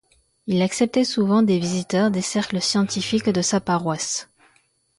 [0.47, 4.31] Il acceptait souvent des visiteurs des cercles scientifiques de sa paroisse.